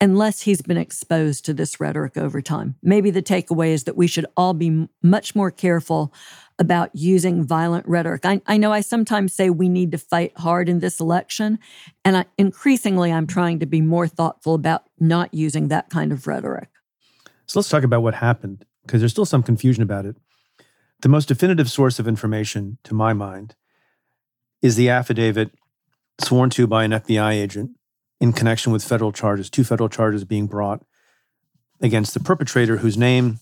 unless 0.00 0.42
he's 0.42 0.62
been 0.62 0.76
exposed 0.76 1.44
to 1.44 1.54
this 1.54 1.80
rhetoric 1.80 2.16
over 2.16 2.40
time. 2.40 2.76
Maybe 2.82 3.10
the 3.10 3.22
takeaway 3.22 3.68
is 3.68 3.84
that 3.84 3.96
we 3.96 4.06
should 4.06 4.26
all 4.36 4.54
be 4.54 4.88
much 5.02 5.34
more 5.34 5.50
careful 5.50 6.12
about 6.58 6.90
using 6.94 7.44
violent 7.44 7.86
rhetoric. 7.88 8.24
I, 8.24 8.40
I 8.46 8.56
know 8.56 8.72
I 8.72 8.80
sometimes 8.80 9.34
say 9.34 9.50
we 9.50 9.68
need 9.68 9.90
to 9.92 9.98
fight 9.98 10.36
hard 10.38 10.68
in 10.68 10.78
this 10.78 11.00
election, 11.00 11.58
and 12.04 12.16
I, 12.16 12.26
increasingly 12.38 13.12
I'm 13.12 13.26
trying 13.26 13.58
to 13.60 13.66
be 13.66 13.80
more 13.80 14.06
thoughtful 14.06 14.54
about 14.54 14.84
not 14.98 15.34
using 15.34 15.68
that 15.68 15.90
kind 15.90 16.12
of 16.12 16.26
rhetoric. 16.26 16.68
So 17.46 17.58
let's 17.58 17.68
talk 17.68 17.82
about 17.82 18.02
what 18.02 18.14
happened, 18.14 18.64
because 18.82 19.00
there's 19.00 19.12
still 19.12 19.26
some 19.26 19.42
confusion 19.42 19.82
about 19.82 20.06
it. 20.06 20.16
The 21.00 21.08
most 21.08 21.26
definitive 21.26 21.70
source 21.70 21.98
of 21.98 22.06
information, 22.06 22.78
to 22.84 22.94
my 22.94 23.12
mind, 23.12 23.56
is 24.62 24.76
the 24.76 24.88
affidavit 24.88 25.50
sworn 26.20 26.50
to 26.50 26.66
by 26.66 26.84
an 26.84 26.92
FBI 26.92 27.32
agent 27.32 27.72
in 28.20 28.32
connection 28.32 28.72
with 28.72 28.84
federal 28.84 29.12
charges, 29.12 29.50
two 29.50 29.64
federal 29.64 29.88
charges 29.88 30.24
being 30.24 30.46
brought 30.46 30.84
against 31.82 32.14
the 32.14 32.20
perpetrator, 32.20 32.78
whose 32.78 32.96
name 32.96 33.40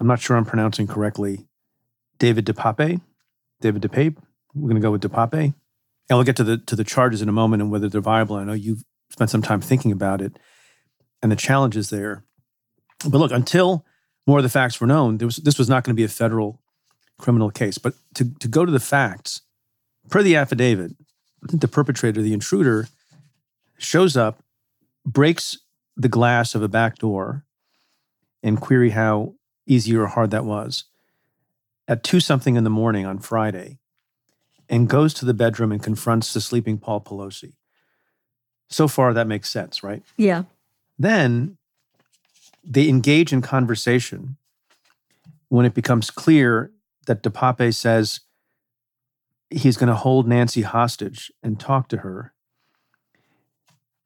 I'm 0.00 0.08
not 0.08 0.20
sure 0.20 0.36
I'm 0.36 0.44
pronouncing 0.44 0.88
correctly, 0.88 1.46
David 2.22 2.46
DePape. 2.46 3.00
David 3.60 3.82
DePape. 3.82 4.16
We're 4.54 4.68
going 4.68 4.80
to 4.80 4.80
go 4.80 4.92
with 4.92 5.02
DePape. 5.02 5.32
And 5.42 5.54
we'll 6.08 6.22
get 6.22 6.36
to 6.36 6.44
the 6.44 6.56
to 6.58 6.76
the 6.76 6.84
charges 6.84 7.20
in 7.20 7.28
a 7.28 7.32
moment 7.32 7.62
and 7.62 7.70
whether 7.72 7.88
they're 7.88 8.00
viable. 8.00 8.36
I 8.36 8.44
know 8.44 8.52
you've 8.52 8.84
spent 9.10 9.28
some 9.28 9.42
time 9.42 9.60
thinking 9.60 9.90
about 9.90 10.20
it 10.20 10.38
and 11.20 11.32
the 11.32 11.36
challenges 11.36 11.90
there. 11.90 12.22
But 13.04 13.18
look, 13.18 13.32
until 13.32 13.84
more 14.24 14.38
of 14.38 14.44
the 14.44 14.48
facts 14.48 14.80
were 14.80 14.86
known, 14.86 15.18
was, 15.18 15.38
this 15.38 15.58
was 15.58 15.68
not 15.68 15.82
going 15.82 15.96
to 15.96 16.00
be 16.00 16.04
a 16.04 16.08
federal 16.08 16.62
criminal 17.18 17.50
case. 17.50 17.78
But 17.78 17.94
to, 18.14 18.32
to 18.38 18.46
go 18.46 18.64
to 18.64 18.70
the 18.70 18.78
facts, 18.78 19.40
per 20.08 20.22
the 20.22 20.36
affidavit, 20.36 20.92
the 21.42 21.66
perpetrator, 21.66 22.22
the 22.22 22.34
intruder, 22.34 22.86
shows 23.78 24.16
up, 24.16 24.44
breaks 25.04 25.58
the 25.96 26.08
glass 26.08 26.54
of 26.54 26.62
a 26.62 26.68
back 26.68 26.98
door, 26.98 27.44
and 28.44 28.60
query 28.60 28.90
how 28.90 29.34
easy 29.66 29.96
or 29.96 30.06
hard 30.06 30.30
that 30.30 30.44
was, 30.44 30.84
at 31.88 32.02
two 32.02 32.20
something 32.20 32.56
in 32.56 32.64
the 32.64 32.70
morning 32.70 33.06
on 33.06 33.18
Friday 33.18 33.78
and 34.68 34.88
goes 34.88 35.12
to 35.14 35.24
the 35.24 35.34
bedroom 35.34 35.72
and 35.72 35.82
confronts 35.82 36.32
the 36.32 36.40
sleeping 36.40 36.78
Paul 36.78 37.00
Pelosi. 37.00 37.54
So 38.68 38.88
far, 38.88 39.12
that 39.12 39.26
makes 39.26 39.50
sense, 39.50 39.82
right? 39.82 40.02
Yeah. 40.16 40.44
Then 40.98 41.58
they 42.64 42.88
engage 42.88 43.32
in 43.32 43.42
conversation 43.42 44.36
when 45.48 45.66
it 45.66 45.74
becomes 45.74 46.10
clear 46.10 46.70
that 47.06 47.22
DePape 47.22 47.74
says 47.74 48.20
he's 49.50 49.76
going 49.76 49.88
to 49.88 49.94
hold 49.94 50.26
Nancy 50.26 50.62
hostage 50.62 51.30
and 51.42 51.60
talk 51.60 51.88
to 51.88 51.98
her. 51.98 52.32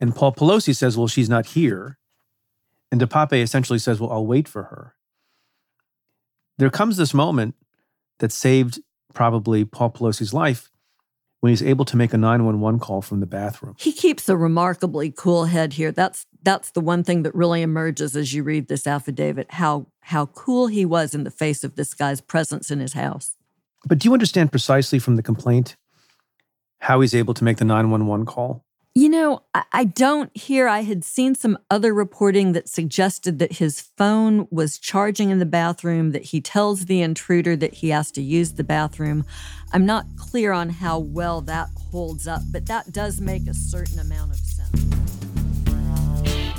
And 0.00 0.14
Paul 0.14 0.32
Pelosi 0.32 0.74
says, 0.74 0.96
well, 0.96 1.06
she's 1.06 1.28
not 1.28 1.46
here. 1.46 1.98
And 2.90 3.00
DePape 3.00 3.40
essentially 3.40 3.78
says, 3.78 4.00
well, 4.00 4.10
I'll 4.10 4.26
wait 4.26 4.48
for 4.48 4.64
her. 4.64 4.94
There 6.58 6.70
comes 6.70 6.96
this 6.96 7.14
moment 7.14 7.54
that 8.18 8.32
saved 8.32 8.80
probably 9.14 9.64
Paul 9.64 9.90
Pelosi's 9.90 10.34
life 10.34 10.70
when 11.40 11.50
he's 11.50 11.62
able 11.62 11.84
to 11.84 11.96
make 11.96 12.12
a 12.12 12.18
911 12.18 12.80
call 12.80 13.02
from 13.02 13.20
the 13.20 13.26
bathroom. 13.26 13.74
He 13.78 13.92
keeps 13.92 14.28
a 14.28 14.36
remarkably 14.36 15.12
cool 15.16 15.44
head 15.44 15.74
here. 15.74 15.92
That's 15.92 16.26
that's 16.42 16.70
the 16.70 16.80
one 16.80 17.04
thing 17.04 17.22
that 17.22 17.34
really 17.34 17.62
emerges 17.62 18.16
as 18.16 18.32
you 18.32 18.42
read 18.42 18.68
this 18.68 18.86
affidavit, 18.86 19.50
how 19.52 19.86
how 20.00 20.26
cool 20.26 20.66
he 20.66 20.84
was 20.84 21.14
in 21.14 21.24
the 21.24 21.30
face 21.30 21.64
of 21.64 21.76
this 21.76 21.94
guy's 21.94 22.20
presence 22.20 22.70
in 22.70 22.80
his 22.80 22.94
house. 22.94 23.36
But 23.86 24.00
do 24.00 24.08
you 24.08 24.12
understand 24.12 24.50
precisely 24.50 24.98
from 24.98 25.16
the 25.16 25.22
complaint 25.22 25.76
how 26.80 27.00
he's 27.00 27.14
able 27.14 27.34
to 27.34 27.44
make 27.44 27.58
the 27.58 27.64
911 27.64 28.26
call? 28.26 28.65
You 28.96 29.10
know, 29.10 29.42
I 29.72 29.84
don't 29.84 30.34
hear. 30.34 30.66
I 30.68 30.80
had 30.80 31.04
seen 31.04 31.34
some 31.34 31.58
other 31.70 31.92
reporting 31.92 32.52
that 32.52 32.66
suggested 32.66 33.38
that 33.40 33.52
his 33.52 33.82
phone 33.98 34.48
was 34.50 34.78
charging 34.78 35.28
in 35.28 35.38
the 35.38 35.44
bathroom, 35.44 36.12
that 36.12 36.22
he 36.22 36.40
tells 36.40 36.86
the 36.86 37.02
intruder 37.02 37.56
that 37.56 37.74
he 37.74 37.90
has 37.90 38.10
to 38.12 38.22
use 38.22 38.54
the 38.54 38.64
bathroom. 38.64 39.26
I'm 39.74 39.84
not 39.84 40.06
clear 40.16 40.50
on 40.52 40.70
how 40.70 40.98
well 40.98 41.42
that 41.42 41.68
holds 41.90 42.26
up, 42.26 42.40
but 42.50 42.64
that 42.68 42.90
does 42.90 43.20
make 43.20 43.46
a 43.46 43.52
certain 43.52 43.98
amount 43.98 44.30
of 44.30 44.38
sense. 44.38 44.80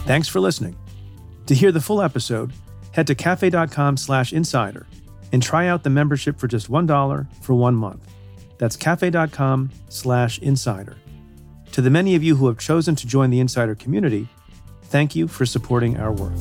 Thanks 0.06 0.28
for 0.28 0.40
listening. 0.40 0.76
To 1.48 1.56
hear 1.56 1.72
the 1.72 1.82
full 1.82 2.04
episode, 2.04 2.54
head 2.92 3.08
to 3.08 3.16
cafe.com 3.16 3.98
slash 3.98 4.32
insider 4.32 4.86
and 5.34 5.42
try 5.42 5.70
out 5.70 5.82
the 5.82 5.90
membership 5.90 6.38
for 6.38 6.48
just 6.48 6.70
$1 6.70 7.42
for 7.42 7.56
one 7.56 7.74
month. 7.74 8.08
That's 8.60 8.76
cafe.com 8.76 9.72
slash 9.90 10.38
insider. 10.38 10.98
To 11.72 11.82
the 11.82 11.90
many 11.90 12.16
of 12.16 12.24
you 12.24 12.36
who 12.36 12.48
have 12.48 12.58
chosen 12.58 12.96
to 12.96 13.08
join 13.08 13.30
the 13.30 13.40
Insider 13.40 13.76
community, 13.76 14.28
thank 14.84 15.16
you 15.16 15.28
for 15.28 15.46
supporting 15.46 15.98
our 15.98 16.12
work. 16.12 16.34